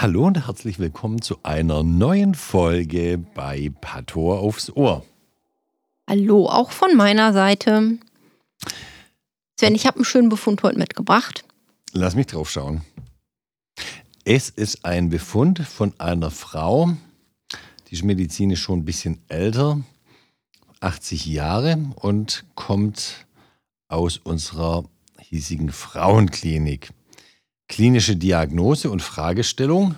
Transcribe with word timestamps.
Hallo 0.00 0.26
und 0.28 0.46
herzlich 0.46 0.78
willkommen 0.78 1.20
zu 1.22 1.38
einer 1.42 1.82
neuen 1.82 2.36
Folge 2.36 3.18
bei 3.18 3.72
Pator 3.80 4.38
aufs 4.38 4.70
Ohr. 4.70 5.04
Hallo 6.08 6.48
auch 6.48 6.70
von 6.70 6.96
meiner 6.96 7.32
Seite. 7.32 7.98
Sven, 9.58 9.74
ich 9.74 9.88
habe 9.88 9.96
einen 9.96 10.04
schönen 10.04 10.28
Befund 10.28 10.62
heute 10.62 10.78
mitgebracht. 10.78 11.44
Lass 11.92 12.14
mich 12.14 12.26
drauf 12.28 12.48
schauen. 12.48 12.82
Es 14.24 14.50
ist 14.50 14.84
ein 14.84 15.08
Befund 15.08 15.58
von 15.58 15.92
einer 15.98 16.30
Frau, 16.30 16.92
die 17.88 17.94
ist 17.94 18.04
medizinisch 18.04 18.62
schon 18.62 18.78
ein 18.78 18.84
bisschen 18.84 19.20
älter, 19.26 19.80
80 20.78 21.26
Jahre 21.26 21.76
und 21.96 22.44
kommt 22.54 23.26
aus 23.88 24.18
unserer 24.18 24.84
hiesigen 25.20 25.72
Frauenklinik. 25.72 26.90
Klinische 27.68 28.16
Diagnose 28.16 28.90
und 28.90 29.02
Fragestellung? 29.02 29.96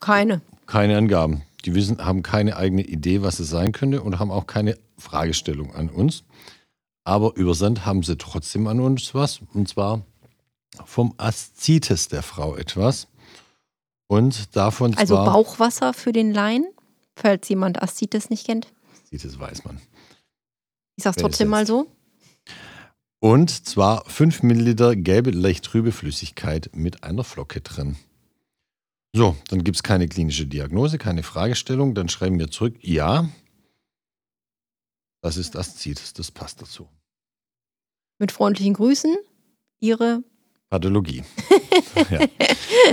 Keine. 0.00 0.42
Keine 0.66 0.96
Angaben. 0.96 1.42
Die 1.64 1.74
wissen, 1.74 2.04
haben 2.04 2.22
keine 2.22 2.56
eigene 2.56 2.82
Idee, 2.82 3.22
was 3.22 3.40
es 3.40 3.48
sein 3.50 3.72
könnte 3.72 4.02
und 4.02 4.18
haben 4.18 4.30
auch 4.30 4.46
keine 4.46 4.78
Fragestellung 4.96 5.74
an 5.74 5.88
uns. 5.88 6.24
Aber 7.04 7.34
übersandt 7.36 7.86
haben 7.86 8.02
sie 8.02 8.16
trotzdem 8.16 8.66
an 8.66 8.80
uns 8.80 9.14
was. 9.14 9.40
Und 9.54 9.68
zwar 9.68 10.02
vom 10.84 11.14
Aszites 11.16 12.08
der 12.08 12.22
Frau 12.22 12.56
etwas. 12.56 13.08
Und 14.06 14.56
davon 14.56 14.96
Also 14.96 15.14
zwar, 15.14 15.26
Bauchwasser 15.32 15.92
für 15.92 16.12
den 16.12 16.32
Laien, 16.32 16.66
falls 17.16 17.48
jemand 17.48 17.82
Aszites 17.82 18.30
nicht 18.30 18.46
kennt. 18.46 18.68
Aszites 19.04 19.38
weiß 19.38 19.64
man. 19.64 19.80
Ich 20.96 21.04
sag's 21.04 21.16
trotzdem 21.16 21.48
mal 21.48 21.66
so. 21.66 21.86
Und 23.20 23.50
zwar 23.66 24.04
5 24.08 24.42
Milliliter 24.42 24.94
gelbe, 24.94 25.30
leicht 25.30 25.64
trübe 25.64 25.92
Flüssigkeit 25.92 26.70
mit 26.74 27.02
einer 27.02 27.24
Flocke 27.24 27.60
drin. 27.60 27.96
So, 29.12 29.36
dann 29.48 29.64
gibt 29.64 29.76
es 29.76 29.82
keine 29.82 30.06
klinische 30.06 30.46
Diagnose, 30.46 30.98
keine 30.98 31.22
Fragestellung. 31.22 31.94
Dann 31.94 32.08
schreiben 32.08 32.38
wir 32.38 32.50
zurück, 32.50 32.76
ja, 32.80 33.28
das 35.22 35.36
ist 35.36 35.56
Aszites, 35.56 36.12
das 36.12 36.30
passt 36.30 36.62
dazu. 36.62 36.88
Mit 38.18 38.30
freundlichen 38.30 38.74
Grüßen, 38.74 39.16
Ihre 39.80 40.22
Pathologie. 40.70 41.24
ja. 42.10 42.20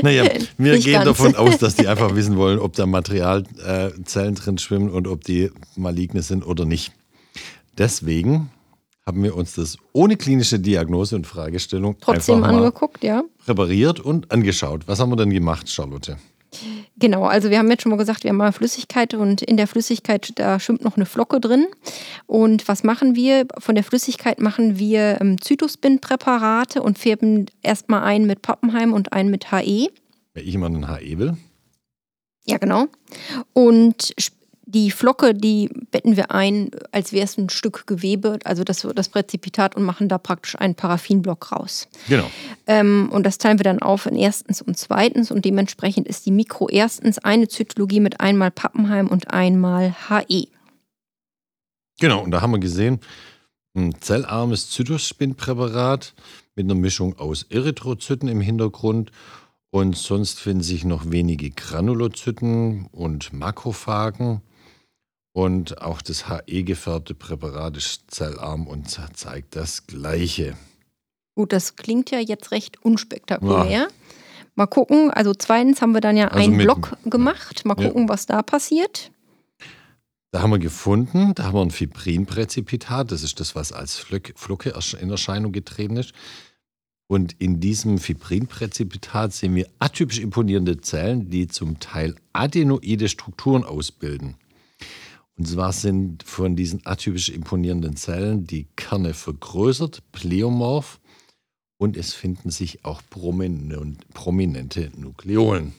Naja, 0.01 0.23
wir 0.57 0.73
Nicht 0.73 0.85
gehen 0.85 0.93
ganz. 0.93 1.05
davon 1.05 1.35
aus, 1.35 1.57
dass 1.57 1.75
die 1.75 1.87
einfach 1.87 2.15
wissen 2.15 2.37
wollen, 2.37 2.59
ob 2.59 2.73
da 2.73 2.85
Materialzellen 2.85 4.33
äh, 4.33 4.39
drin 4.39 4.57
schwimmen 4.57 4.89
und 4.89 5.07
ob 5.07 5.23
die 5.23 5.51
maligne 5.75 6.21
sind 6.21 6.45
oder 6.45 6.65
nicht. 6.65 6.93
Deswegen 7.77 8.51
haben 9.05 9.23
wir 9.23 9.35
uns 9.35 9.55
das 9.55 9.77
ohne 9.93 10.17
klinische 10.17 10.59
Diagnose 10.59 11.15
und 11.15 11.27
Fragestellung 11.27 11.95
trotzdem 12.01 12.43
angeguckt, 12.43 13.03
ja. 13.03 13.23
Präpariert 13.45 13.99
und 13.99 14.31
angeschaut. 14.31 14.87
Was 14.87 14.99
haben 14.99 15.11
wir 15.11 15.15
denn 15.15 15.29
gemacht, 15.29 15.69
Charlotte? 15.69 16.17
Genau, 16.97 17.25
also 17.25 17.49
wir 17.49 17.59
haben 17.59 17.69
jetzt 17.69 17.83
schon 17.83 17.91
mal 17.91 17.97
gesagt, 17.97 18.23
wir 18.23 18.29
haben 18.29 18.37
mal 18.37 18.53
Flüssigkeit 18.53 19.13
und 19.13 19.41
in 19.41 19.57
der 19.57 19.67
Flüssigkeit, 19.67 20.31
da 20.35 20.59
schwimmt 20.59 20.83
noch 20.83 20.95
eine 20.95 21.05
Flocke 21.05 21.41
drin. 21.41 21.67
Und 22.25 22.67
was 22.67 22.83
machen 22.83 23.15
wir? 23.15 23.45
Von 23.59 23.75
der 23.75 23.83
Flüssigkeit 23.83 24.39
machen 24.39 24.79
wir 24.79 25.19
ähm, 25.21 25.39
Zytospin-Präparate 25.41 26.81
und 26.81 26.97
färben 26.97 27.47
erstmal 27.61 28.03
einen 28.03 28.25
mit 28.25 28.41
Pappenheim 28.41 28.93
und 28.93 29.11
einen 29.11 29.29
mit 29.29 29.51
HE. 29.51 29.89
Wenn 30.33 30.47
ich 30.47 30.55
immer 30.55 30.67
einen 30.67 30.87
HE 30.87 31.17
will? 31.19 31.37
Ja, 32.45 32.57
genau. 32.57 32.85
Und 33.53 34.13
die 34.65 34.91
Flocke, 34.91 35.33
die 35.33 35.69
betten 35.91 36.17
wir 36.17 36.31
ein, 36.31 36.71
als 36.91 37.13
wäre 37.13 37.25
es 37.25 37.37
ein 37.37 37.49
Stück 37.49 37.85
Gewebe, 37.87 38.39
also 38.43 38.63
das, 38.63 38.87
das 38.95 39.09
Präzipitat 39.09 39.75
und 39.75 39.83
machen 39.83 40.09
da 40.09 40.17
praktisch 40.17 40.57
einen 40.57 40.75
Paraffinblock 40.75 41.51
raus. 41.51 41.87
Genau. 42.07 42.29
Ähm, 42.67 43.09
und 43.11 43.25
das 43.25 43.37
teilen 43.37 43.59
wir 43.59 43.63
dann 43.63 43.81
auf 43.81 44.05
in 44.05 44.15
erstens 44.15 44.61
und 44.61 44.77
zweitens 44.77 45.31
und 45.31 45.45
dementsprechend 45.45 46.07
ist 46.07 46.25
die 46.25 46.31
Mikro 46.31 46.67
erstens 46.69 47.19
eine 47.19 47.47
Zytologie 47.47 47.99
mit 47.99 48.19
einmal 48.19 48.51
Pappenheim 48.51 49.07
und 49.07 49.31
einmal 49.31 49.95
HE. 50.09 50.47
Genau, 51.99 52.23
und 52.23 52.31
da 52.31 52.41
haben 52.41 52.51
wir 52.51 52.59
gesehen, 52.59 52.99
ein 53.75 53.93
zellarmes 54.01 54.69
Zytospin-Präparat 54.71 56.13
mit 56.55 56.65
einer 56.65 56.75
Mischung 56.75 57.19
aus 57.19 57.43
Erythrozyten 57.49 58.27
im 58.29 58.41
Hintergrund 58.41 59.11
und 59.69 59.97
sonst 59.97 60.39
finden 60.39 60.63
sich 60.63 60.85
noch 60.85 61.11
wenige 61.11 61.51
Granulozyten 61.51 62.87
und 62.91 63.33
Makrophagen. 63.33 64.41
Und 65.35 65.81
auch 65.81 66.01
das 66.01 66.29
HE-gefärbte 66.29 67.13
Präparat 67.13 67.75
ist 67.75 68.09
zellarm 68.09 68.67
und 68.67 68.89
zeigt 68.89 69.57
das 69.57 69.85
Gleiche. 69.85 70.55
Gut, 71.35 71.51
das 71.51 71.75
klingt 71.75 72.09
ja 72.09 72.19
jetzt 72.19 72.51
recht 72.51 72.81
unspektakulär. 72.85 73.69
Ja. 73.69 73.87
Mal 74.55 74.67
gucken, 74.67 75.11
also 75.11 75.33
zweitens 75.33 75.81
haben 75.81 75.91
wir 75.91 75.99
dann 75.99 76.15
ja 76.15 76.29
also 76.29 76.41
einen 76.41 76.57
Block 76.57 76.97
gemacht. 77.03 77.65
Mal 77.65 77.75
gucken, 77.75 78.03
ja. 78.03 78.07
was 78.07 78.27
da 78.27 78.43
passiert. 78.43 79.11
Da 80.31 80.41
haben 80.41 80.51
wir 80.51 80.59
gefunden, 80.59 81.35
da 81.35 81.43
haben 81.43 81.55
wir 81.55 81.63
ein 81.63 81.71
Fibrinpräzipitat, 81.71 83.11
das 83.11 83.21
ist 83.21 83.41
das, 83.41 83.55
was 83.55 83.73
als 83.73 83.97
Flocke 83.97 84.73
in 85.01 85.09
Erscheinung 85.09 85.51
getreten 85.51 85.97
ist. 85.97 86.13
Und 87.07 87.33
in 87.39 87.59
diesem 87.59 87.97
Fibrinpräzipitat 87.97 89.33
sehen 89.33 89.53
wir 89.53 89.67
atypisch 89.79 90.19
imponierende 90.19 90.79
Zellen, 90.79 91.29
die 91.29 91.49
zum 91.49 91.81
Teil 91.81 92.15
adenoide 92.31 93.09
Strukturen 93.09 93.65
ausbilden. 93.65 94.37
Und 95.37 95.47
zwar 95.47 95.73
sind 95.73 96.23
von 96.23 96.55
diesen 96.55 96.85
atypisch 96.85 97.29
imponierenden 97.29 97.97
Zellen 97.97 98.47
die 98.47 98.67
Kerne 98.75 99.13
vergrößert, 99.13 100.01
pleomorph, 100.11 100.99
und 101.77 101.97
es 101.97 102.13
finden 102.13 102.51
sich 102.51 102.85
auch 102.85 103.01
prominente 103.09 104.91
Nukleolen. 104.95 105.73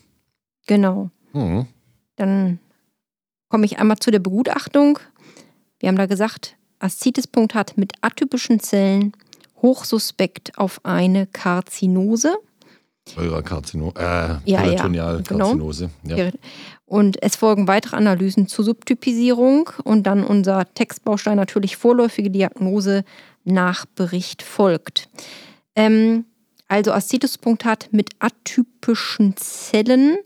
Genau. 0.67 1.11
Mhm. 1.33 1.67
Dann 2.17 2.59
komme 3.49 3.65
ich 3.65 3.79
einmal 3.79 3.97
zu 3.99 4.11
der 4.11 4.19
Begutachtung. 4.19 4.99
Wir 5.79 5.89
haben 5.89 5.97
da 5.97 6.07
gesagt, 6.07 6.57
Aszites-Punkt 6.81 7.55
hat 7.55 7.79
mit 7.79 7.95
atypischen 8.03 8.61
Zellen 8.61 9.13
hochsuspekt 9.63 10.59
auf 10.59 10.85
eine 10.85 11.27
Karzinose. 11.27 12.37
Eurer-Karzinose, 13.17 13.97
äh, 13.97 14.51
ja, 14.51 14.61
Peritonealkarzinose. 14.61 15.91
Ja, 16.03 16.17
genau. 16.17 16.29
ja. 16.29 16.33
Und 16.87 17.21
es 17.21 17.35
folgen 17.35 17.67
weitere 17.67 17.97
Analysen 17.97 18.47
zur 18.47 18.65
Subtypisierung 18.65 19.71
und 19.83 20.05
dann 20.05 20.23
unser 20.25 20.73
Textbaustein 20.75 21.37
natürlich 21.37 21.77
vorläufige 21.77 22.31
Diagnose 22.31 23.05
nach 23.45 23.87
Bericht 23.87 24.43
folgt. 24.43 25.09
Ähm, 25.75 26.25
also 26.69 26.93
hat 27.65 27.89
mit 27.91 28.11
atypischen 28.21 29.37
Zellen 29.37 30.17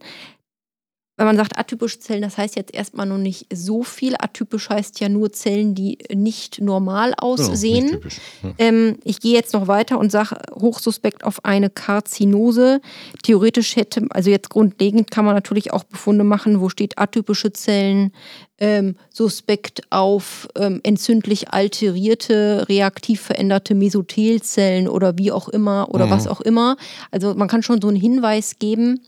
wenn 1.21 1.27
man 1.27 1.37
sagt 1.37 1.59
atypische 1.59 1.99
Zellen, 1.99 2.23
das 2.23 2.39
heißt 2.39 2.57
jetzt 2.57 2.73
erstmal 2.73 3.05
noch 3.05 3.19
nicht 3.19 3.47
so 3.53 3.83
viel. 3.83 4.15
Atypisch 4.19 4.71
heißt 4.71 5.01
ja 5.01 5.11
nur 5.11 5.31
Zellen, 5.33 5.75
die 5.75 5.99
nicht 6.15 6.63
normal 6.63 7.13
aussehen. 7.15 7.89
Genau, 7.89 8.05
nicht 8.05 8.21
ja. 8.43 8.55
ähm, 8.57 8.97
ich 9.05 9.21
gehe 9.21 9.35
jetzt 9.35 9.53
noch 9.53 9.69
weiter 9.69 9.99
und 9.99 10.11
sage 10.11 10.39
hochsuspekt 10.59 11.25
auf 11.25 11.45
eine 11.45 11.69
Karzinose. 11.69 12.81
Theoretisch 13.23 13.77
hätte, 13.77 14.07
also 14.09 14.31
jetzt 14.31 14.49
grundlegend 14.49 15.11
kann 15.11 15.27
man 15.27 15.35
natürlich 15.35 15.75
auch 15.75 15.85
Befunde 15.85 16.25
machen, 16.25 16.63
wo 16.63 16.71
steht 16.71 16.99
atypische 16.99 17.53
Zellen, 17.53 18.13
ähm, 18.59 18.97
suspekt 19.13 19.83
auf 19.91 20.49
ähm, 20.57 20.81
entzündlich 20.85 21.51
alterierte, 21.51 22.65
reaktiv 22.71 23.21
veränderte 23.21 23.75
Mesothelzellen 23.75 24.89
oder 24.89 25.19
wie 25.19 25.33
auch 25.33 25.51
immer 25.51 25.89
oder 25.91 26.07
mhm. 26.07 26.11
was 26.13 26.27
auch 26.27 26.41
immer. 26.41 26.79
Also 27.11 27.35
man 27.35 27.49
kann 27.49 27.63
schon 27.63 27.83
so 27.83 27.89
einen 27.89 27.99
Hinweis 27.99 28.59
geben. 28.59 29.01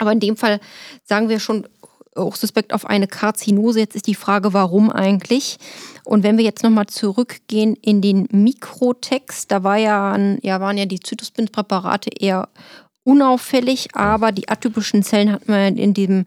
Aber 0.00 0.12
in 0.12 0.20
dem 0.20 0.36
Fall 0.36 0.60
sagen 1.04 1.28
wir 1.28 1.38
schon 1.38 1.68
hochsuspekt 2.16 2.72
auf 2.72 2.86
eine 2.86 3.06
Karzinose. 3.06 3.80
Jetzt 3.80 3.94
ist 3.94 4.06
die 4.06 4.14
Frage, 4.14 4.52
warum 4.52 4.90
eigentlich? 4.90 5.58
Und 6.04 6.22
wenn 6.22 6.38
wir 6.38 6.44
jetzt 6.44 6.64
nochmal 6.64 6.86
zurückgehen 6.86 7.76
in 7.76 8.00
den 8.00 8.26
Mikrotext, 8.32 9.52
da 9.52 9.62
war 9.62 9.76
ja, 9.76 10.16
ja, 10.42 10.60
waren 10.60 10.78
ja 10.78 10.86
die 10.86 11.00
Zytospin-Präparate 11.00 12.10
eher 12.18 12.48
unauffällig, 13.04 13.94
aber 13.94 14.32
die 14.32 14.48
atypischen 14.48 15.02
Zellen 15.02 15.32
hatten 15.32 15.52
wir 15.52 15.66
in 15.66 15.94
dem 15.94 16.24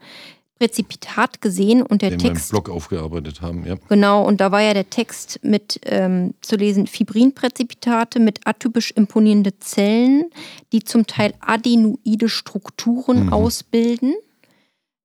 Präzipitat 0.64 1.42
gesehen 1.42 1.82
und 1.82 2.00
der 2.00 2.10
den 2.10 2.20
Text. 2.20 2.50
wir 2.50 2.58
im 2.58 2.62
Blog 2.64 2.74
aufgearbeitet 2.74 3.42
haben, 3.42 3.66
ja. 3.66 3.74
Genau, 3.90 4.24
und 4.26 4.40
da 4.40 4.50
war 4.50 4.62
ja 4.62 4.72
der 4.72 4.88
Text 4.88 5.40
mit 5.42 5.78
ähm, 5.84 6.32
zu 6.40 6.56
lesen 6.56 6.86
Fibrinpräzipitate 6.86 8.18
mit 8.18 8.46
atypisch 8.46 8.90
imponierende 8.90 9.58
Zellen, 9.58 10.30
die 10.72 10.82
zum 10.82 11.06
Teil 11.06 11.34
adenoide 11.40 12.30
Strukturen 12.30 13.26
Mhm. 13.26 13.32
ausbilden. 13.34 14.14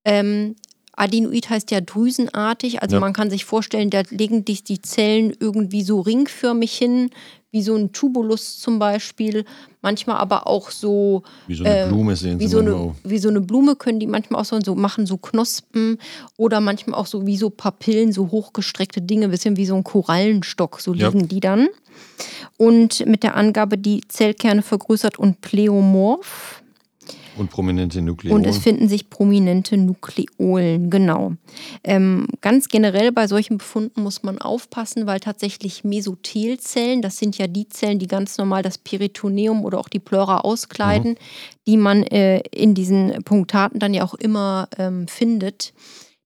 Ähm, 0.06 0.56
Adenoid 1.00 1.50
heißt 1.50 1.72
ja 1.72 1.82
drüsenartig, 1.82 2.82
also 2.82 2.96
Ja. 2.98 3.00
man 3.00 3.14
kann 3.14 3.30
sich 3.30 3.46
vorstellen, 3.46 3.90
da 3.90 4.02
legen 4.10 4.46
dich 4.46 4.64
die 4.64 4.82
Zellen 4.82 5.34
irgendwie 5.40 5.82
so 5.84 6.02
ringförmig 6.02 6.78
hin, 6.78 7.10
wie 7.52 7.64
so 7.64 7.76
ein 7.76 7.92
Tubulus 7.94 8.60
zum 8.60 8.78
Beispiel. 8.78 9.44
Manchmal 9.82 10.18
aber 10.18 10.46
auch 10.46 10.70
so 10.72 11.24
Wie 11.48 11.56
so 11.56 11.64
eine 11.64 11.86
äh, 11.86 11.88
Blume 11.88 12.16
sehen 12.16 12.40
wie 12.40 12.44
sie 12.44 12.52
so, 12.52 12.60
eine, 12.60 12.76
auch. 12.76 12.96
wie 13.04 13.18
so 13.18 13.30
eine 13.30 13.42
Blume 13.42 13.76
können 13.76 14.00
die 14.00 14.06
manchmal 14.08 14.42
auch 14.42 14.46
so, 14.46 14.60
so 14.62 14.76
machen, 14.76 15.06
so 15.08 15.18
Knospen 15.18 15.98
oder 16.38 16.60
manchmal 16.60 17.00
auch 17.00 17.08
so 17.08 17.26
wie 17.26 17.38
so 17.38 17.50
Papillen, 17.50 18.12
so 18.12 18.30
hochgestreckte 18.30 19.02
Dinge, 19.02 19.30
bisschen 19.30 19.58
wie 19.58 19.66
so 19.66 19.76
ein 19.76 19.84
Korallenstock, 19.84 20.80
so 20.82 20.94
Ja. 20.94 21.08
liegen 21.08 21.28
die 21.28 21.40
dann. 21.40 21.68
Und 22.58 23.06
mit 23.08 23.24
der 23.24 23.36
Angabe, 23.36 23.78
die 23.78 24.02
Zellkerne 24.08 24.62
vergrößert 24.62 25.18
und 25.18 25.42
pleomorph. 25.42 26.62
Und 27.40 27.50
prominente 27.50 28.02
Nukleolen. 28.02 28.38
Und 28.38 28.50
es 28.50 28.58
finden 28.58 28.90
sich 28.90 29.10
prominente 29.10 29.78
Nukleolen, 29.78 30.90
genau. 30.90 31.34
Ähm, 31.86 32.28
ganz 32.42 32.68
generell 32.68 33.14
bei 33.14 33.28
solchen 33.28 33.58
Befunden 33.58 34.04
muss 34.04 34.24
man 34.24 34.40
aufpassen, 34.40 35.08
weil 35.08 35.22
tatsächlich 35.22 35.86
Mesothelzellen, 35.86 37.02
das 37.02 37.18
sind 37.18 37.38
ja 37.38 37.48
die 37.48 37.70
Zellen, 37.70 37.98
die 37.98 38.08
ganz 38.08 38.38
normal 38.38 38.62
das 38.62 38.78
Peritoneum 38.78 39.64
oder 39.64 39.80
auch 39.80 39.88
die 39.88 40.00
Pleura 40.00 40.40
auskleiden, 40.40 41.16
die 41.66 41.78
man 41.78 42.04
äh, 42.04 42.40
in 42.52 42.74
diesen 42.74 43.24
Punktaten 43.24 43.80
dann 43.80 43.94
ja 43.94 44.04
auch 44.04 44.16
immer 44.16 44.68
ähm, 44.78 45.08
findet. 45.08 45.74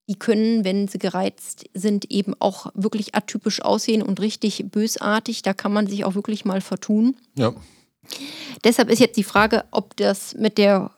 Die 0.09 0.15
können, 0.15 0.65
wenn 0.65 0.87
sie 0.87 0.97
gereizt 0.97 1.69
sind, 1.75 2.09
eben 2.11 2.33
auch 2.39 2.71
wirklich 2.73 3.13
atypisch 3.13 3.61
aussehen 3.61 4.01
und 4.01 4.19
richtig 4.19 4.65
bösartig. 4.71 5.43
Da 5.43 5.53
kann 5.53 5.71
man 5.71 5.85
sich 5.85 6.05
auch 6.05 6.15
wirklich 6.15 6.43
mal 6.43 6.59
vertun. 6.59 7.15
ja. 7.35 7.53
Deshalb 8.63 8.89
ist 8.89 8.99
jetzt 8.99 9.17
die 9.17 9.23
Frage, 9.23 9.65
ob 9.71 9.95
das 9.97 10.35
mit 10.35 10.57
der 10.57 10.91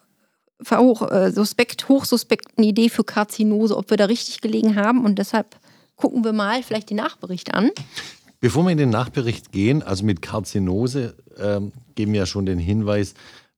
hoch, 0.71 1.09
äh, 1.11 1.31
suspekt, 1.31 1.89
hochsuspekten 1.89 2.63
Idee 2.63 2.89
für 2.89 3.03
Karzinose, 3.03 3.77
ob 3.77 3.89
wir 3.89 3.97
da 3.97 4.05
richtig 4.05 4.41
gelegen 4.41 4.75
haben. 4.75 5.03
Und 5.05 5.19
deshalb 5.19 5.55
gucken 5.95 6.23
wir 6.23 6.33
mal 6.33 6.63
vielleicht 6.63 6.89
den 6.89 6.97
Nachbericht 6.97 7.53
an. 7.53 7.71
Bevor 8.39 8.63
wir 8.63 8.71
in 8.71 8.77
den 8.77 8.89
Nachbericht 8.89 9.51
gehen, 9.51 9.81
also 9.81 10.05
mit 10.05 10.21
Karzinose, 10.21 11.15
ähm, 11.37 11.71
geben 11.95 12.13
wir 12.13 12.19
ja 12.21 12.25
schon 12.25 12.45
den 12.45 12.59
Hinweis, 12.59 13.13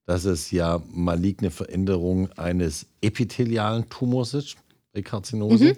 dass 0.05 0.25
es 0.25 0.51
ja 0.51 0.81
maligne 0.91 1.51
Veränderung 1.51 2.31
eines 2.33 2.85
epithelialen 3.01 3.89
Tumors 3.89 4.33
ist 4.33 4.55
bei 4.93 5.01
Karzinose. 5.01 5.77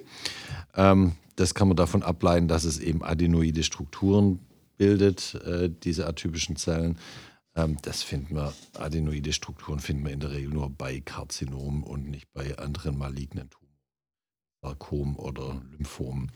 Ähm, 0.76 1.12
das 1.36 1.54
kann 1.54 1.68
man 1.68 1.76
davon 1.76 2.02
ableiten, 2.02 2.48
dass 2.48 2.64
es 2.64 2.78
eben 2.78 3.02
adenoide 3.02 3.62
Strukturen 3.64 4.38
bildet, 4.78 5.34
äh, 5.44 5.70
diese 5.82 6.06
atypischen 6.06 6.56
Zellen. 6.56 6.96
Ähm, 7.56 7.76
das 7.82 8.02
finden 8.02 8.34
wir, 8.36 8.52
adenoide 8.78 9.32
Strukturen 9.32 9.80
finden 9.80 10.04
wir 10.04 10.12
in 10.12 10.20
der 10.20 10.30
Regel 10.30 10.50
nur 10.50 10.70
bei 10.70 11.00
Karzinomen 11.00 11.82
und 11.82 12.08
nicht 12.08 12.32
bei 12.32 12.56
anderen 12.58 12.96
malignen 12.96 13.50
Tumoren, 13.50 13.76
Sarkom 14.62 15.16
oder 15.16 15.60
Lymphomen. 15.72 16.30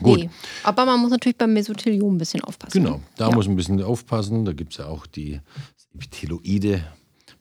Gut. 0.00 0.20
Nee. 0.20 0.30
Aber 0.62 0.86
man 0.86 1.00
muss 1.00 1.10
natürlich 1.10 1.36
beim 1.36 1.52
Mesotheliom 1.52 2.14
ein 2.14 2.18
bisschen 2.18 2.42
aufpassen. 2.44 2.82
Genau, 2.84 3.00
da 3.16 3.28
Ja. 3.28 3.34
muss 3.34 3.46
man 3.46 3.54
ein 3.54 3.56
bisschen 3.56 3.82
aufpassen. 3.82 4.44
Da 4.44 4.52
gibt 4.52 4.72
es 4.72 4.78
ja 4.78 4.86
auch 4.86 5.06
die 5.06 5.40
das 5.74 5.88
epitheloide 5.94 6.84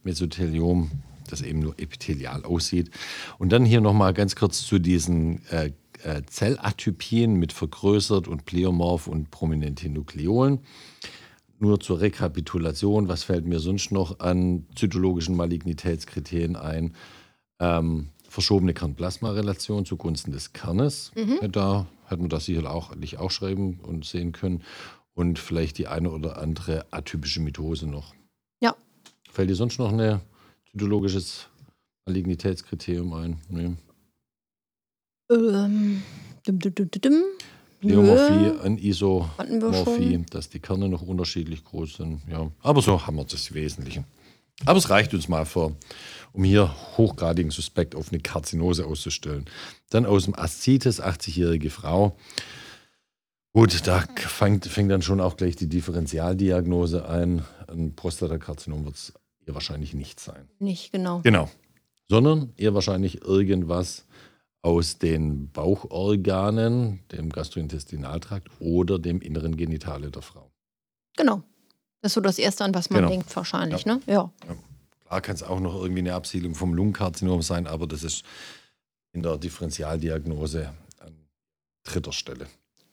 Mesothelium, 0.04 0.89
das 1.30 1.42
eben 1.44 1.59
nur 1.59 1.80
epithelial 1.80 2.44
aussieht. 2.45 2.89
Und 3.38 3.51
dann 3.51 3.63
hier 3.63 3.80
nochmal 3.81 4.13
ganz 4.13 4.36
kurz 4.36 4.65
zu 4.65 4.80
diesen 4.80 5.45
äh, 5.51 5.71
äh, 6.04 6.24
Zellatypien 6.25 7.36
mit 7.36 7.54
vergrößert 7.54 8.27
und 8.27 8.45
pleomorph 8.45 9.07
und 9.07 9.30
prominente 9.30 9.89
Nukleolen. 9.89 10.59
Nur 11.59 11.80
zur 11.80 12.01
Rekapitulation, 12.01 13.07
was 13.07 13.24
fällt 13.24 13.45
mir 13.45 13.59
sonst 13.59 13.92
noch 13.92 14.19
an 14.19 14.68
zytologischen 14.75 15.36
Malignitätskriterien 15.36 16.56
ein? 16.56 16.95
Ähm, 17.59 18.09
verschobene 18.30 18.74
Kern-Plasma-Relation 18.74 19.86
zugunsten 19.86 20.31
des 20.31 20.54
Kernes. 20.54 21.12
Da 21.51 21.88
hätten 22.06 22.24
wir 22.24 22.30
das 22.30 22.45
sicherlich 22.45 22.69
auch, 22.69 22.95
nicht 22.95 23.18
auch 23.18 23.31
schreiben 23.31 23.80
und 23.81 24.06
sehen 24.06 24.31
können. 24.33 24.63
Und 25.15 25.39
vielleicht 25.39 25.80
die 25.80 25.88
eine 25.88 26.12
oder 26.12 26.38
andere 26.38 26.86
atypische 26.92 27.42
Mitose 27.42 27.88
noch. 27.88 28.13
Ja. 28.62 28.75
Fällt 29.31 29.50
dir 29.50 29.56
sonst 29.56 29.80
noch 29.80 29.92
ein 29.92 30.21
zytologisches 30.71 31.48
Malignitätskriterium 32.06 33.13
ein? 33.13 33.42
Nee. 33.50 33.71
Ähm, 35.31 36.04
dim, 36.45 36.59
dim, 36.59 36.92
dim. 36.92 37.24
Pleomorphie, 37.79 38.33
Nö, 38.33 38.50
an 38.50 38.57
hatten 38.57 38.77
wir 38.77 39.69
Isomorphie, 39.69 40.13
schon. 40.13 40.25
dass 40.31 40.50
die 40.50 40.59
Kerne 40.59 40.89
noch 40.89 41.01
unterschiedlich 41.01 41.63
groß 41.63 41.97
sind. 41.97 42.21
Ja. 42.29 42.51
Aber 42.62 42.81
so 42.81 43.06
haben 43.06 43.18
wir 43.18 43.24
das 43.25 43.53
Wesentliche. 43.53 44.03
Aber 44.65 44.79
es 44.79 44.89
reicht 44.89 45.13
uns 45.13 45.27
mal 45.27 45.45
vor, 45.45 45.75
um 46.33 46.44
hier 46.44 46.74
hochgradigen 46.97 47.51
Suspekt 47.51 47.95
auf 47.95 48.12
eine 48.12 48.19
Karzinose 48.19 48.85
auszustellen. 48.85 49.45
Dann 49.91 50.06
aus 50.06 50.25
dem 50.25 50.35
Aszites, 50.35 51.01
80-jährige 51.01 51.69
Frau. 51.69 52.18
Gut, 53.53 53.85
da 53.88 54.03
fängt, 54.15 54.65
fängt 54.65 54.91
dann 54.91 55.01
schon 55.01 55.21
auch 55.21 55.38
gleich 55.38 55.56
die 55.56 55.68
Differentialdiagnose 55.69 57.07
ein. 57.07 57.44
Ein 57.68 57.95
Prostatakarzinom 57.95 58.85
wird 58.85 58.95
es 58.95 59.13
ihr 59.45 59.53
wahrscheinlich 59.53 59.94
nicht 59.94 60.19
sein. 60.19 60.47
Nicht, 60.59 60.91
genau. 60.91 61.21
Genau. 61.23 61.50
Sondern 62.09 62.53
eher 62.57 62.73
wahrscheinlich 62.73 63.21
irgendwas 63.21 64.06
aus 64.67 64.97
den 64.97 65.49
Bauchorganen, 65.51 66.99
dem 67.13 67.29
Gastrointestinaltrakt 67.29 68.49
oder 68.59 68.99
dem 68.99 69.21
inneren 69.21 69.55
Genitale 69.55 70.11
der 70.11 70.21
Frau. 70.21 70.51
Genau. 71.15 71.41
Das 72.01 72.09
ist 72.11 72.13
so 72.15 72.21
das 72.21 72.37
Erste, 72.37 72.65
an 72.65 72.73
was 72.73 72.89
man 72.89 72.99
Genau. 72.99 73.09
denkt, 73.11 73.33
wahrscheinlich, 73.35 73.85
ne? 73.85 74.01
Ja. 74.07 74.29
Klar 75.05 75.21
kann 75.21 75.35
es 75.35 75.43
auch 75.43 75.61
noch 75.61 75.75
irgendwie 75.81 76.01
eine 76.01 76.13
Absiedlung 76.15 76.53
vom 76.53 76.73
Lungenkarzinom 76.73 77.41
sein, 77.41 77.65
aber 77.65 77.87
das 77.87 78.03
ist 78.03 78.23
in 79.13 79.23
der 79.23 79.37
Differentialdiagnose 79.37 80.73
an 80.99 81.13
dritter 81.83 82.11
Stelle. 82.11 82.47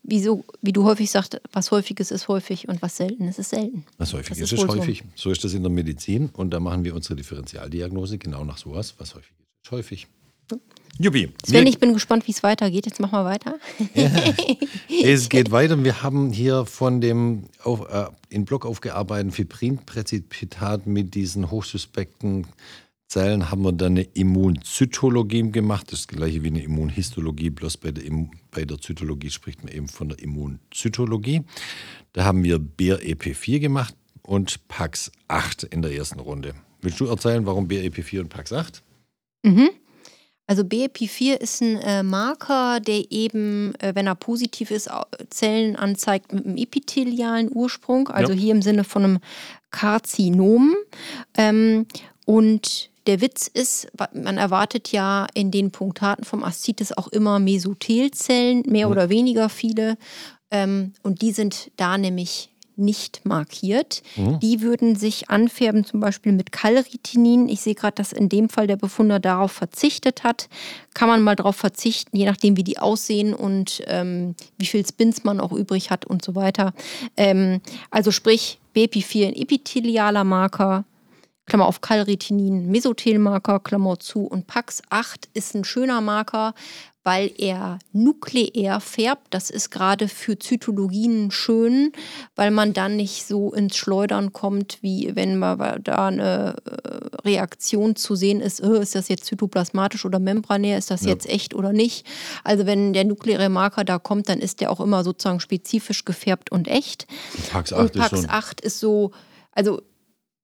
Wieso, 0.04 0.44
wie 0.62 0.72
du 0.72 0.84
häufig 0.84 1.10
sagst, 1.10 1.40
was 1.52 1.70
häufiges 1.72 2.10
ist 2.12 2.28
häufig 2.28 2.68
und 2.68 2.82
was 2.82 2.96
seltenes 2.98 3.38
ist 3.40 3.50
selten. 3.50 3.84
Was 3.98 4.12
häufig 4.12 4.28
Das 4.28 4.38
ist, 4.38 4.44
ist 4.44 4.52
ist 4.52 4.68
wohl 4.68 4.76
so. 4.76 4.80
häufig. 4.80 5.02
So 5.16 5.30
ist 5.30 5.42
das 5.42 5.54
in 5.54 5.62
der 5.64 5.72
Medizin 5.72 6.28
und 6.34 6.50
da 6.50 6.60
machen 6.60 6.84
wir 6.84 6.94
unsere 6.94 7.16
Differentialdiagnose 7.16 8.18
genau 8.18 8.44
nach 8.44 8.58
sowas. 8.58 8.94
Was 8.98 9.14
häufig 9.16 9.32
ist, 9.40 9.64
ist 9.66 9.70
häufig. 9.72 10.06
Juppie. 10.98 11.32
Sven, 11.44 11.66
ich 11.66 11.80
bin 11.80 11.92
gespannt, 11.92 12.26
wie 12.28 12.30
es 12.30 12.44
weitergeht. 12.44 12.86
Jetzt 12.86 13.00
mach 13.00 13.10
mal 13.10 13.24
weiter. 13.24 13.58
Es 15.02 15.28
geht 15.28 15.50
weiter. 15.50 15.82
Wir 15.82 16.02
haben 16.02 16.32
hier 16.32 16.66
von 16.66 17.00
dem 17.00 17.44
auf, 17.62 17.88
äh, 17.90 18.06
in 18.28 18.44
Block 18.44 18.64
aufgearbeiteten 18.64 19.32
Fibrinpräzipitat 19.32 20.86
mit 20.86 21.14
diesen 21.14 21.50
hochsuspekten 21.50 22.46
Zellen 23.08 23.50
haben 23.50 23.62
wir 23.62 23.72
dann 23.72 23.92
eine 23.92 24.02
Immunzytologie 24.02 25.50
gemacht. 25.50 25.92
Das 25.92 26.08
gleiche 26.08 26.42
wie 26.42 26.48
eine 26.48 26.62
Immunhistologie, 26.62 27.50
bloß 27.50 27.76
bei 27.76 27.90
der, 27.90 28.04
bei 28.50 28.64
der 28.64 28.78
Zytologie 28.78 29.30
spricht 29.30 29.62
man 29.62 29.72
eben 29.72 29.88
von 29.88 30.08
der 30.08 30.18
Immunzytologie. 30.20 31.42
Da 32.12 32.24
haben 32.24 32.42
wir 32.44 32.58
BREP4 32.58 33.60
gemacht 33.60 33.94
und 34.22 34.60
PAX8 34.68 35.70
in 35.70 35.82
der 35.82 35.92
ersten 35.92 36.20
Runde. 36.20 36.54
Willst 36.80 36.98
du 37.00 37.06
erzählen, 37.06 37.44
warum 37.46 37.68
BREP4 37.68 38.20
und 38.20 38.34
PAX8? 38.34 38.80
Mhm. 39.44 39.70
Also 40.46 40.62
BAP4 40.62 41.34
ist 41.40 41.62
ein 41.62 41.76
äh, 41.78 42.02
Marker, 42.02 42.80
der 42.80 43.10
eben, 43.10 43.74
äh, 43.76 43.94
wenn 43.94 44.06
er 44.06 44.14
positiv 44.14 44.70
ist, 44.70 44.90
Zellen 45.30 45.74
anzeigt 45.76 46.32
mit 46.32 46.44
einem 46.44 46.56
epithelialen 46.56 47.50
Ursprung, 47.50 48.08
also 48.08 48.32
Ja. 48.32 48.38
hier 48.38 48.54
im 48.54 48.62
Sinne 48.62 48.84
von 48.84 49.04
einem 49.04 49.18
Karzinom. 49.70 50.74
Ähm, 51.36 51.86
und 52.26 52.90
der 53.06 53.20
Witz 53.20 53.48
ist, 53.48 53.88
man 54.12 54.38
erwartet 54.38 54.92
ja 54.92 55.26
in 55.34 55.50
den 55.50 55.70
Punktaten 55.70 56.24
vom 56.24 56.42
Aszites 56.44 56.96
auch 56.96 57.08
immer 57.08 57.38
Mesothelzellen, 57.38 58.62
mehr 58.66 58.88
oder 58.90 59.08
weniger 59.08 59.48
viele. 59.48 59.96
Ähm, 60.50 60.92
und 61.02 61.20
die 61.22 61.32
sind 61.32 61.70
da 61.76 61.98
nämlich 61.98 62.50
nicht 62.76 63.24
markiert. 63.24 64.02
Die 64.40 64.60
würden 64.60 64.96
sich 64.96 65.30
anfärben, 65.30 65.84
zum 65.84 66.00
Beispiel 66.00 66.32
mit 66.32 66.52
Calritinin. 66.52 67.48
Ich 67.48 67.60
sehe 67.60 67.74
gerade, 67.74 67.94
dass 67.94 68.12
in 68.12 68.28
dem 68.28 68.48
Fall 68.48 68.66
der 68.66 68.76
Befunder 68.76 69.20
darauf 69.20 69.52
verzichtet 69.52 70.24
hat. 70.24 70.48
Kann 70.94 71.08
man 71.08 71.22
mal 71.22 71.36
darauf 71.36 71.56
verzichten, 71.56 72.16
je 72.16 72.26
nachdem, 72.26 72.56
wie 72.56 72.64
die 72.64 72.78
aussehen 72.78 73.34
und 73.34 73.82
ähm, 73.86 74.34
wie 74.58 74.66
viel 74.66 74.86
Spins 74.86 75.24
man 75.24 75.40
auch 75.40 75.52
übrig 75.52 75.90
hat 75.90 76.04
und 76.04 76.24
so 76.24 76.34
weiter. 76.34 76.72
Ähm, 77.16 77.60
also 77.90 78.10
sprich, 78.10 78.58
BP4 78.74 79.28
ein 79.28 79.36
epithelialer 79.36 80.24
Marker, 80.24 80.84
Klammer 81.46 81.66
auf 81.66 81.80
Calritinin, 81.80 82.70
Mesothelmarker, 82.70 83.60
Klammer 83.60 83.98
zu 83.98 84.24
und 84.24 84.50
PAX8 84.50 85.28
ist 85.34 85.54
ein 85.54 85.64
schöner 85.64 86.00
Marker, 86.00 86.54
weil 87.04 87.30
er 87.36 87.78
nukleär 87.92 88.80
färbt. 88.80 89.26
Das 89.30 89.50
ist 89.50 89.70
gerade 89.70 90.08
für 90.08 90.38
Zytologien 90.38 91.30
schön, 91.30 91.92
weil 92.34 92.50
man 92.50 92.72
dann 92.72 92.96
nicht 92.96 93.26
so 93.26 93.52
ins 93.52 93.76
Schleudern 93.76 94.32
kommt, 94.32 94.78
wie 94.80 95.14
wenn 95.14 95.38
mal 95.38 95.80
da 95.84 96.08
eine 96.08 96.56
äh, 96.64 97.16
Reaktion 97.24 97.94
zu 97.94 98.14
sehen 98.16 98.40
ist, 98.40 98.62
oh, 98.62 98.72
ist 98.72 98.94
das 98.94 99.08
jetzt 99.08 99.26
zytoplasmatisch 99.26 100.06
oder 100.06 100.18
membranär, 100.18 100.78
ist 100.78 100.90
das 100.90 101.02
ja. 101.02 101.10
jetzt 101.10 101.28
echt 101.28 101.54
oder 101.54 101.74
nicht. 101.74 102.06
Also 102.42 102.64
wenn 102.64 102.94
der 102.94 103.04
nukleäre 103.04 103.50
Marker 103.50 103.84
da 103.84 103.98
kommt, 103.98 104.30
dann 104.30 104.38
ist 104.38 104.62
der 104.62 104.72
auch 104.72 104.80
immer 104.80 105.04
sozusagen 105.04 105.40
spezifisch 105.40 106.06
gefärbt 106.06 106.50
und 106.50 106.68
echt. 106.68 107.06
Pax 107.52 107.72
8, 107.74 107.80
und 107.80 107.92
Pax 107.92 108.12
ist, 108.20 108.30
8 108.30 108.60
ist 108.62 108.80
so, 108.80 109.10
also 109.52 109.82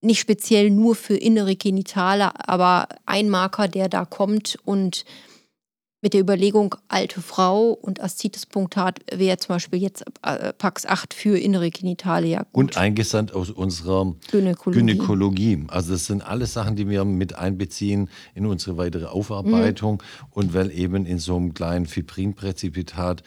nicht 0.03 0.21
speziell 0.21 0.71
nur 0.71 0.95
für 0.95 1.17
innere 1.17 1.57
Genitale, 1.57 2.33
aber 2.49 2.89
ein 3.07 3.31
Marker, 3.31 3.69
der 3.69 3.89
da 3.89 4.05
kommt 4.05 4.59
und 4.65 5.05
mit 6.03 6.15
der 6.15 6.21
Überlegung, 6.21 6.75
alte 6.89 7.21
Frau 7.21 7.73
und 7.73 8.01
Aszites-Punktat 8.01 9.01
wäre 9.13 9.37
zum 9.37 9.57
Beispiel 9.57 9.81
jetzt 9.81 10.05
äh, 10.23 10.53
Pax 10.55 10.87
8 10.87 11.13
für 11.13 11.39
innere 11.39 11.71
Genitale 11.71 12.27
ja 12.27 12.43
gut. 12.53 12.55
Und 12.55 12.77
eingesandt 12.77 13.35
aus 13.35 13.51
unserer 13.51 14.15
Gynäkologie. 14.31 14.81
Gynäkologie. 14.81 15.65
Also 15.69 15.93
das 15.93 16.07
sind 16.07 16.23
alles 16.23 16.55
Sachen, 16.55 16.77
die 16.77 16.89
wir 16.89 17.05
mit 17.05 17.37
einbeziehen 17.37 18.09
in 18.35 18.47
unsere 18.47 18.79
weitere 18.79 19.07
Aufarbeitung. 19.07 19.95
Mhm. 19.95 20.27
Und 20.31 20.55
weil 20.55 20.71
eben 20.71 21.05
in 21.05 21.19
so 21.19 21.37
einem 21.37 21.53
kleinen 21.53 21.87
Fibrinpräzipitat 21.87 23.23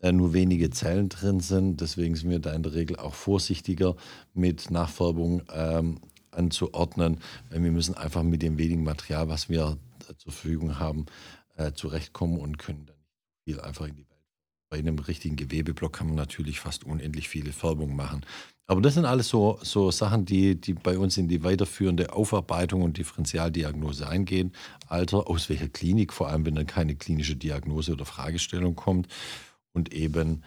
äh, 0.00 0.12
nur 0.12 0.34
wenige 0.34 0.70
Zellen 0.70 1.08
drin 1.08 1.40
sind, 1.40 1.80
deswegen 1.80 2.14
sind 2.14 2.30
wir 2.30 2.40
da 2.40 2.52
in 2.52 2.62
der 2.62 2.74
Regel 2.74 2.96
auch 2.96 3.14
vorsichtiger 3.14 3.96
mit 4.34 4.70
Nachfärbung 4.70 5.42
ähm, 5.52 6.00
anzuordnen, 6.30 7.18
weil 7.50 7.64
wir 7.64 7.72
müssen 7.72 7.96
einfach 7.96 8.22
mit 8.22 8.42
dem 8.42 8.58
wenigen 8.58 8.84
Material, 8.84 9.28
was 9.28 9.48
wir 9.48 9.78
zur 10.16 10.32
Verfügung 10.32 10.78
haben, 10.78 11.06
äh, 11.58 11.72
zurechtkommen 11.72 12.38
und 12.38 12.58
können 12.58 12.86
dann 12.86 12.96
viel 13.44 13.60
einfach 13.60 13.86
in 13.86 13.96
die 13.96 14.08
Welt. 14.08 14.08
Bei 14.70 14.78
einem 14.78 14.98
richtigen 14.98 15.36
Gewebeblock 15.36 15.94
kann 15.94 16.08
man 16.08 16.16
natürlich 16.16 16.60
fast 16.60 16.84
unendlich 16.84 17.28
viele 17.28 17.52
Färbungen 17.52 17.96
machen. 17.96 18.24
Aber 18.66 18.82
das 18.82 18.94
sind 18.94 19.06
alles 19.06 19.28
so, 19.28 19.58
so 19.62 19.90
Sachen, 19.90 20.26
die, 20.26 20.60
die 20.60 20.74
bei 20.74 20.98
uns 20.98 21.16
in 21.16 21.26
die 21.26 21.42
weiterführende 21.42 22.12
Aufarbeitung 22.12 22.82
und 22.82 22.98
Differentialdiagnose 22.98 24.06
eingehen. 24.06 24.52
Alter, 24.86 25.26
aus 25.26 25.48
welcher 25.48 25.68
Klinik, 25.68 26.12
vor 26.12 26.28
allem 26.28 26.44
wenn 26.44 26.54
dann 26.54 26.66
keine 26.66 26.94
klinische 26.94 27.34
Diagnose 27.34 27.92
oder 27.92 28.04
Fragestellung 28.04 28.76
kommt. 28.76 29.08
Und 29.72 29.94
eben, 29.94 30.44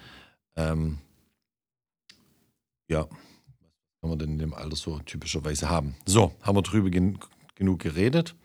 ähm, 0.55 0.99
ja, 2.87 3.07
was 3.09 4.01
kann 4.01 4.09
man 4.11 4.19
denn 4.19 4.33
in 4.33 4.39
dem 4.39 4.53
Alter 4.53 4.75
so 4.75 4.99
typischerweise 4.99 5.67
haben? 5.67 5.95
So, 6.05 6.31
haben 6.41 6.57
wir 6.57 6.61
drüber 6.61 6.91
gen 6.91 7.17
genug 7.55 7.79
geredet. 7.79 8.35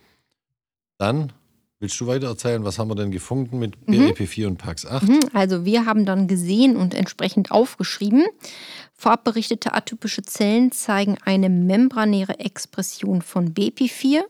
Dann 0.99 1.33
Willst 1.78 2.00
du 2.00 2.06
weiter 2.06 2.28
erzählen, 2.28 2.64
was 2.64 2.78
haben 2.78 2.88
wir 2.88 2.95
denn 2.95 3.11
gefunden 3.11 3.59
mit 3.59 3.76
BEP4 3.87 4.40
mhm. 4.40 4.47
und 4.52 4.62
PAX8? 4.62 5.04
Mhm. 5.04 5.21
Also 5.35 5.66
wir 5.66 5.85
haben 5.85 6.06
dann 6.06 6.26
gesehen 6.26 6.75
und 6.75 6.95
entsprechend 6.95 7.50
aufgeschrieben, 7.50 8.25
vorab 8.95 9.28
atypische 9.28 10.23
Zellen 10.23 10.73
zeigen 10.73 11.18
eine 11.23 11.50
membranäre 11.50 12.38
Expression 12.38 13.21
von 13.21 13.52
BP4 13.52 14.23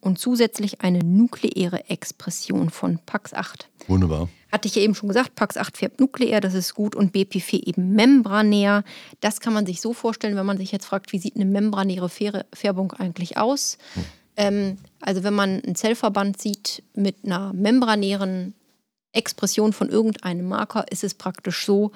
und 0.00 0.18
zusätzlich 0.18 0.80
eine 0.80 0.98
nukleäre 0.98 1.88
Expression 1.90 2.70
von 2.70 2.98
PAX8. 3.06 3.66
Wunderbar. 3.86 4.28
Hatte 4.50 4.66
ich 4.66 4.74
ja 4.74 4.82
eben 4.82 4.96
schon 4.96 5.08
gesagt, 5.08 5.38
PAX8 5.38 5.76
färbt 5.76 6.00
nukleär, 6.00 6.40
das 6.40 6.54
ist 6.54 6.74
gut, 6.74 6.96
und 6.96 7.14
BP4 7.14 7.68
eben 7.68 7.92
membranär. 7.92 8.82
Das 9.20 9.38
kann 9.38 9.52
man 9.52 9.64
sich 9.64 9.80
so 9.80 9.92
vorstellen, 9.92 10.34
wenn 10.34 10.46
man 10.46 10.58
sich 10.58 10.72
jetzt 10.72 10.86
fragt, 10.86 11.12
wie 11.12 11.18
sieht 11.18 11.36
eine 11.36 11.44
membranäre 11.44 12.08
Färbung 12.52 12.92
eigentlich 12.94 13.36
aus? 13.36 13.78
Hm. 13.94 14.04
Ähm, 14.38 14.78
also 15.00 15.24
wenn 15.24 15.34
man 15.34 15.60
einen 15.62 15.74
Zellverband 15.74 16.40
sieht 16.40 16.84
mit 16.94 17.16
einer 17.24 17.52
membranären 17.52 18.54
Expression 19.12 19.72
von 19.72 19.88
irgendeinem 19.88 20.48
Marker, 20.48 20.86
ist 20.90 21.02
es 21.02 21.14
praktisch 21.14 21.66
so, 21.66 21.90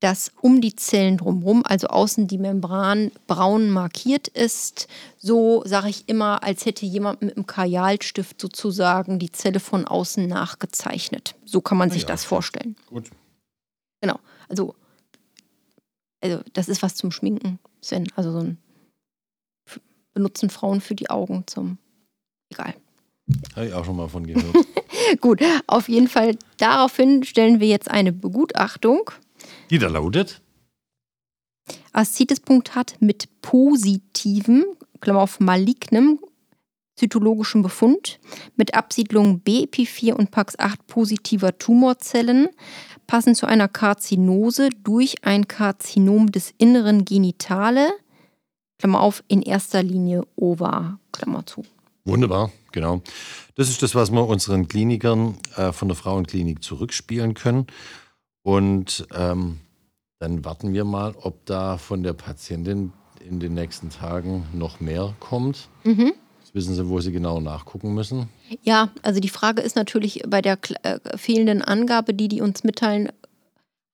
dass 0.00 0.32
um 0.40 0.60
die 0.60 0.74
Zellen 0.74 1.18
drumherum, 1.18 1.62
also 1.64 1.86
außen 1.86 2.26
die 2.26 2.36
Membran 2.36 3.12
braun 3.28 3.70
markiert 3.70 4.26
ist. 4.26 4.88
So 5.18 5.62
sage 5.64 5.88
ich 5.88 6.08
immer, 6.08 6.42
als 6.42 6.66
hätte 6.66 6.84
jemand 6.84 7.22
mit 7.22 7.36
einem 7.36 7.46
Kajalstift 7.46 8.40
sozusagen 8.40 9.20
die 9.20 9.30
Zelle 9.30 9.60
von 9.60 9.86
außen 9.86 10.26
nachgezeichnet. 10.26 11.36
So 11.44 11.60
kann 11.60 11.78
man 11.78 11.90
sich 11.90 12.02
ja, 12.02 12.08
das 12.08 12.24
vorstellen. 12.24 12.76
Gut. 12.86 13.10
Genau. 14.00 14.18
Also, 14.48 14.74
also 16.20 16.40
das 16.52 16.68
ist 16.68 16.82
was 16.82 16.96
zum 16.96 17.12
Schminken, 17.12 17.60
Sven. 17.80 18.08
Also 18.16 18.32
so 18.32 18.40
ein 18.40 18.58
benutzen 20.12 20.48
Frauen 20.50 20.80
für 20.80 20.94
die 20.94 21.10
Augen 21.10 21.44
zum 21.46 21.78
egal. 22.54 22.74
Habe 23.56 23.66
ich 23.66 23.72
auch 23.72 23.84
schon 23.84 23.96
mal 23.96 24.08
von 24.08 24.26
gehört. 24.26 24.54
Gut, 25.20 25.40
auf 25.66 25.88
jeden 25.88 26.08
Fall 26.08 26.36
daraufhin 26.58 27.24
stellen 27.24 27.60
wir 27.60 27.68
jetzt 27.68 27.90
eine 27.90 28.12
Begutachtung. 28.12 29.10
Die 29.70 29.78
da 29.78 29.88
lautet? 29.88 30.40
Aszites-Punktat 31.92 32.96
mit 33.00 33.28
positivem, 33.40 34.66
Klammer 35.00 35.20
auf 35.20 35.40
malignem, 35.40 36.18
zytologischem 36.96 37.62
Befund 37.62 38.20
mit 38.56 38.74
Absiedlung 38.74 39.40
BEP4 39.44 40.12
und 40.12 40.30
PAX8 40.30 40.76
positiver 40.86 41.56
Tumorzellen 41.58 42.48
passen 43.06 43.34
zu 43.34 43.46
einer 43.46 43.68
Karzinose 43.68 44.70
durch 44.82 45.16
ein 45.24 45.48
Karzinom 45.48 46.30
des 46.32 46.54
inneren 46.58 47.04
Genitale, 47.04 47.90
Klammer 48.78 49.00
auf, 49.00 49.22
in 49.28 49.42
erster 49.42 49.82
Linie 49.82 50.22
Ova, 50.36 50.98
Klammer 51.12 51.46
zu. 51.46 51.64
Wunderbar, 52.04 52.50
genau. 52.72 53.02
Das 53.54 53.68
ist 53.68 53.82
das, 53.82 53.94
was 53.94 54.10
wir 54.10 54.26
unseren 54.26 54.68
Klinikern 54.68 55.36
äh, 55.56 55.72
von 55.72 55.88
der 55.88 55.96
Frauenklinik 55.96 56.62
zurückspielen 56.62 57.34
können. 57.34 57.66
Und 58.42 59.06
ähm, 59.14 59.60
dann 60.18 60.44
warten 60.44 60.74
wir 60.74 60.84
mal, 60.84 61.14
ob 61.16 61.46
da 61.46 61.78
von 61.78 62.02
der 62.02 62.12
Patientin 62.12 62.92
in 63.26 63.40
den 63.40 63.54
nächsten 63.54 63.90
Tagen 63.90 64.46
noch 64.52 64.80
mehr 64.80 65.14
kommt. 65.18 65.68
Mhm. 65.84 66.12
Jetzt 66.40 66.54
wissen 66.54 66.74
Sie, 66.74 66.88
wo 66.88 67.00
Sie 67.00 67.10
genau 67.10 67.40
nachgucken 67.40 67.94
müssen. 67.94 68.28
Ja, 68.62 68.90
also 69.02 69.20
die 69.20 69.30
Frage 69.30 69.62
ist 69.62 69.76
natürlich 69.76 70.22
bei 70.28 70.42
der 70.42 70.58
äh, 70.82 70.98
fehlenden 71.16 71.62
Angabe, 71.62 72.12
die 72.12 72.28
die 72.28 72.42
uns 72.42 72.64
mitteilen, 72.64 73.10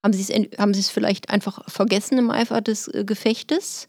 haben 0.02 0.12
Sie 0.12 0.23
es, 0.23 0.59
haben 0.59 0.75
Sie 0.75 0.81
es 0.81 0.90
vielleicht 0.90 1.31
einfach 1.31 1.62
vergessen 1.71 2.19
im 2.19 2.31
Eifer 2.31 2.61
des 2.61 2.88
äh, 2.88 3.05
Gefechtes? 3.05 3.87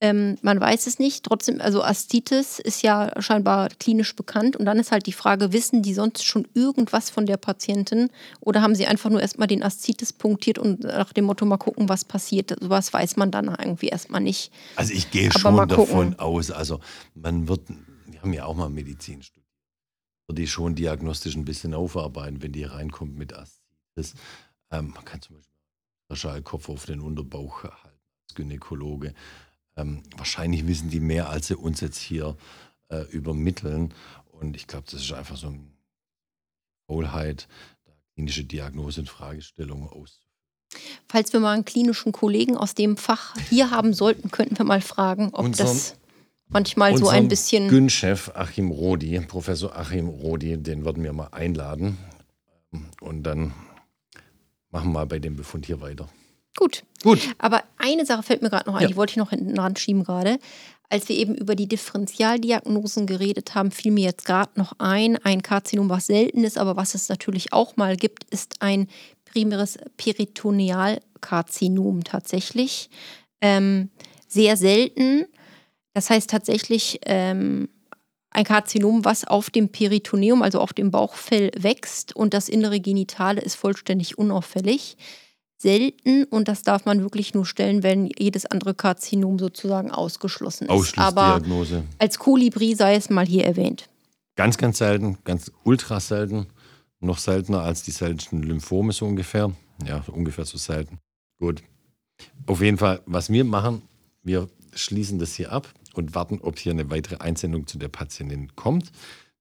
Ähm, 0.00 0.36
man 0.42 0.60
weiß 0.60 0.86
es 0.86 0.98
nicht. 0.98 1.24
Trotzdem, 1.24 1.60
also 1.60 1.82
Aszites 1.82 2.58
ist 2.58 2.82
ja 2.82 3.10
scheinbar 3.22 3.68
klinisch 3.68 4.14
bekannt. 4.16 4.56
Und 4.56 4.64
dann 4.66 4.78
ist 4.78 4.92
halt 4.92 5.06
die 5.06 5.12
Frage, 5.12 5.52
wissen 5.52 5.82
die 5.82 5.94
sonst 5.94 6.24
schon 6.24 6.46
irgendwas 6.54 7.10
von 7.10 7.26
der 7.26 7.36
Patientin 7.36 8.10
oder 8.40 8.60
haben 8.60 8.74
sie 8.74 8.86
einfach 8.86 9.10
nur 9.10 9.20
erstmal 9.20 9.48
den 9.48 9.62
Aszites 9.62 10.12
punktiert 10.12 10.58
und 10.58 10.80
nach 10.80 11.12
dem 11.12 11.24
Motto 11.26 11.46
mal 11.46 11.56
gucken, 11.56 11.88
was 11.88 12.04
passiert? 12.04 12.54
Sowas 12.60 12.92
weiß 12.92 13.16
man 13.16 13.30
dann 13.30 13.46
irgendwie 13.46 13.88
erstmal 13.88 14.20
nicht. 14.20 14.52
Also 14.76 14.92
ich 14.92 15.10
gehe 15.10 15.30
Aber 15.30 15.38
schon 15.38 15.68
davon 15.68 16.18
aus, 16.18 16.50
also 16.50 16.80
man 17.14 17.48
wird, 17.48 17.62
wir 18.06 18.20
haben 18.20 18.32
ja 18.32 18.44
auch 18.46 18.56
mal 18.56 18.68
Medizin 18.68 19.22
studiert, 19.22 19.46
wird 20.26 20.38
die 20.38 20.46
schon 20.46 20.74
diagnostisch 20.74 21.36
ein 21.36 21.44
bisschen 21.44 21.72
aufarbeiten, 21.72 22.42
wenn 22.42 22.52
die 22.52 22.64
reinkommt 22.64 23.16
mit 23.16 23.32
Aszites. 23.32 24.14
Ähm, 24.70 24.92
man 24.94 25.04
kann 25.04 25.22
zum 25.22 25.36
Beispiel 25.36 25.54
Schallkopf 26.16 26.68
auf 26.68 26.86
den 26.86 27.00
Unterbauch 27.00 27.64
halten 27.64 27.94
als 28.26 28.34
Gynäkologe. 28.34 29.14
Ähm, 29.76 30.02
wahrscheinlich 30.16 30.66
wissen 30.66 30.90
die 30.90 31.00
mehr, 31.00 31.28
als 31.30 31.48
sie 31.48 31.56
uns 31.56 31.80
jetzt 31.80 31.98
hier 31.98 32.36
äh, 32.88 33.02
übermitteln. 33.10 33.92
Und 34.32 34.56
ich 34.56 34.66
glaube, 34.66 34.86
das 34.90 35.00
ist 35.00 35.12
einfach 35.12 35.36
so 35.36 35.48
eine 35.48 35.60
Faulheit, 36.86 37.48
da 37.84 37.92
klinische 38.14 38.44
Diagnose 38.44 39.00
und 39.00 39.08
Fragestellungen 39.08 39.88
auszuführen. 39.88 40.24
Falls 41.08 41.32
wir 41.32 41.40
mal 41.40 41.52
einen 41.52 41.64
klinischen 41.64 42.12
Kollegen 42.12 42.56
aus 42.56 42.74
dem 42.74 42.96
Fach 42.96 43.36
hier 43.48 43.70
haben 43.70 43.92
sollten, 43.92 44.30
könnten 44.30 44.58
wir 44.58 44.64
mal 44.64 44.80
fragen, 44.80 45.30
ob 45.32 45.44
unseren, 45.44 45.66
das 45.66 45.96
manchmal 46.48 46.96
so 46.96 47.08
ein 47.08 47.28
bisschen. 47.28 47.68
Gün-Chef 47.68 48.30
Achim 48.34 48.70
Rodi, 48.70 49.20
Professor 49.20 49.76
Achim 49.76 50.08
Rodi, 50.08 50.56
den 50.58 50.84
würden 50.84 51.02
wir 51.04 51.12
mal 51.12 51.28
einladen. 51.28 51.98
Und 53.00 53.22
dann 53.22 53.54
machen 54.70 54.88
wir 54.88 55.00
mal 55.00 55.06
bei 55.06 55.20
dem 55.20 55.36
Befund 55.36 55.66
hier 55.66 55.80
weiter. 55.80 56.08
Gut. 56.56 56.84
Gut. 57.02 57.20
Aber 57.38 57.64
eine 57.78 58.06
Sache 58.06 58.22
fällt 58.22 58.42
mir 58.42 58.50
gerade 58.50 58.70
noch 58.70 58.76
ein, 58.76 58.82
ja. 58.82 58.88
die 58.88 58.96
wollte 58.96 59.12
ich 59.12 59.16
noch 59.16 59.30
hinten 59.30 59.54
dran 59.54 59.76
schieben 59.76 60.04
gerade. 60.04 60.38
Als 60.88 61.08
wir 61.08 61.16
eben 61.16 61.34
über 61.34 61.56
die 61.56 61.66
Differentialdiagnosen 61.66 63.06
geredet 63.06 63.54
haben, 63.54 63.70
fiel 63.70 63.92
mir 63.92 64.04
jetzt 64.04 64.24
gerade 64.24 64.52
noch 64.56 64.74
ein, 64.78 65.16
ein 65.24 65.42
Karzinom, 65.42 65.88
was 65.88 66.06
selten 66.06 66.44
ist, 66.44 66.58
aber 66.58 66.76
was 66.76 66.94
es 66.94 67.08
natürlich 67.08 67.52
auch 67.52 67.76
mal 67.76 67.96
gibt, 67.96 68.24
ist 68.30 68.56
ein 68.60 68.88
primäres 69.24 69.78
Peritonealkarzinom 69.96 72.04
tatsächlich. 72.04 72.90
Ähm, 73.40 73.90
sehr 74.28 74.56
selten. 74.56 75.26
Das 75.94 76.10
heißt 76.10 76.30
tatsächlich 76.30 77.00
ähm, 77.06 77.68
ein 78.30 78.44
Karzinom, 78.44 79.04
was 79.04 79.26
auf 79.26 79.50
dem 79.50 79.70
Peritoneum, 79.70 80.42
also 80.42 80.60
auf 80.60 80.72
dem 80.72 80.90
Bauchfell 80.90 81.50
wächst 81.56 82.14
und 82.14 82.34
das 82.34 82.48
innere 82.48 82.80
Genitale 82.80 83.40
ist 83.40 83.56
vollständig 83.56 84.18
unauffällig 84.18 84.96
selten 85.56 86.24
und 86.24 86.48
das 86.48 86.62
darf 86.62 86.84
man 86.84 87.00
wirklich 87.00 87.34
nur 87.34 87.46
stellen, 87.46 87.82
wenn 87.82 88.10
jedes 88.18 88.46
andere 88.46 88.74
Karzinom 88.74 89.38
sozusagen 89.38 89.90
ausgeschlossen 89.90 90.64
ist. 90.64 90.70
Ausschlussdiagnose. 90.70 91.76
Aber 91.76 91.86
als 91.98 92.18
Kolibri 92.18 92.74
sei 92.74 92.96
es 92.96 93.10
mal 93.10 93.26
hier 93.26 93.44
erwähnt. 93.44 93.88
Ganz, 94.36 94.58
ganz 94.58 94.78
selten, 94.78 95.18
ganz 95.24 95.52
ultra 95.64 96.00
selten. 96.00 96.46
Noch 97.00 97.18
seltener 97.18 97.60
als 97.60 97.82
die 97.82 97.90
seltensten 97.90 98.42
Lymphome 98.42 98.92
so 98.92 99.06
ungefähr. 99.06 99.52
Ja, 99.86 100.02
ungefähr 100.08 100.44
so 100.44 100.58
selten. 100.58 100.98
Gut. 101.38 101.62
Auf 102.46 102.60
jeden 102.60 102.78
Fall, 102.78 103.02
was 103.06 103.30
wir 103.30 103.44
machen, 103.44 103.82
wir 104.22 104.48
schließen 104.74 105.18
das 105.18 105.34
hier 105.34 105.52
ab 105.52 105.72
und 105.94 106.14
warten, 106.14 106.40
ob 106.40 106.58
hier 106.58 106.72
eine 106.72 106.90
weitere 106.90 107.16
Einsendung 107.16 107.66
zu 107.66 107.78
der 107.78 107.88
Patientin 107.88 108.54
kommt. 108.56 108.90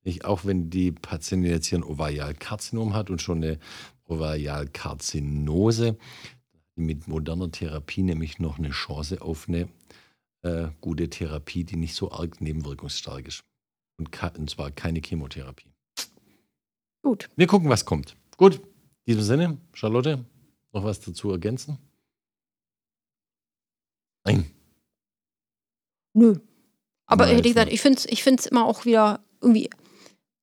Ich, 0.03 0.25
auch 0.25 0.43
wenn 0.43 0.70
die 0.70 0.91
Patientin 0.91 1.50
jetzt 1.50 1.67
hier 1.67 1.79
ein 1.79 1.84
Ovarialkarzinom 1.84 2.93
hat 2.93 3.10
und 3.10 3.22
schon 3.22 3.38
eine 3.38 3.60
Ovarialkarzinose, 4.05 5.98
mit 6.75 7.07
moderner 7.07 7.51
Therapie 7.51 8.03
nämlich 8.03 8.39
noch 8.39 8.57
eine 8.57 8.72
Chance 8.72 9.22
auf 9.22 9.48
eine 9.48 9.69
äh, 10.41 10.69
gute 10.81 11.10
Therapie, 11.10 11.63
die 11.63 11.75
nicht 11.75 11.95
so 11.95 12.12
arg 12.12 12.41
nebenwirkungsstark 12.41 13.27
ist. 13.27 13.43
Und, 13.98 14.10
und 14.38 14.50
zwar 14.50 14.72
keine 14.72 15.00
Chemotherapie. 15.00 15.67
Gut. 17.03 17.29
Wir 17.36 17.48
gucken, 17.48 17.69
was 17.69 17.86
kommt. 17.86 18.15
Gut, 18.38 18.55
in 18.55 18.63
diesem 19.07 19.24
Sinne, 19.24 19.57
Charlotte, 19.74 20.25
noch 20.72 20.83
was 20.83 21.00
dazu 21.01 21.31
ergänzen? 21.31 21.77
Nein. 24.25 24.50
Nö. 26.13 26.36
Aber 27.05 27.25
Nein, 27.25 27.36
hätte 27.36 27.48
ich 27.48 27.53
gesagt, 27.55 27.72
ich 27.72 27.81
finde 27.81 28.00
es 28.00 28.05
ich 28.05 28.24
find's 28.24 28.45
immer 28.45 28.65
auch 28.65 28.86
wieder 28.86 29.24
irgendwie 29.41 29.69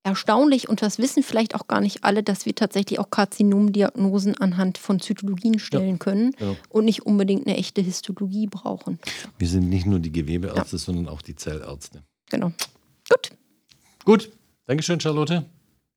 erstaunlich 0.02 0.69
und 0.69 0.83
das 0.83 0.99
wissen 0.99 1.23
vielleicht 1.23 1.54
auch 1.54 1.66
gar 1.66 1.80
nicht 1.80 2.04
alle, 2.04 2.23
dass 2.23 2.47
wir 2.47 2.54
tatsächlich 2.54 2.99
auch 2.99 3.11
Karzinomdiagnosen 3.11 4.37
anhand 4.38 4.78
von 4.78 5.00
Zytologien 5.00 5.59
stellen 5.59 5.99
können 5.99 6.33
genau. 6.33 6.57
und 6.69 6.85
nicht 6.85 7.02
unbedingt 7.02 7.47
eine 7.47 7.57
echte 7.57 7.80
Histologie 7.80 8.47
brauchen. 8.47 8.99
Wir 9.38 9.49
sind 9.49 9.69
nicht 9.69 9.87
nur 9.87 9.99
die 9.99 10.12
Gewebeärzte, 10.12 10.78
sondern 10.78 11.09
auch 11.09 11.23
die 11.23 11.37
Zellärzte. 11.37 12.02
Genau. 12.30 12.52
Gut, 13.09 13.30
Gut, 14.04 14.30
Dankeschön, 14.66 15.00
Charlotte. 15.00 15.45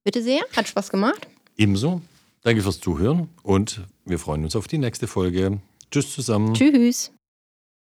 bitte 0.03 0.22
sehr. 0.22 0.41
Hat 0.55 0.67
Spaß 0.67 0.89
gemacht. 0.89 1.27
Ebenso. 1.57 2.01
Danke 2.41 2.62
fürs 2.62 2.81
Zuhören 2.81 3.29
und 3.43 3.81
wir 4.03 4.19
freuen 4.19 4.43
uns 4.43 4.55
auf 4.55 4.67
die 4.67 4.77
nächste 4.77 5.07
Folge. 5.07 5.62
Tschüss 5.91 6.13
zusammen. 6.13 6.53
Tschüss. 6.53 7.12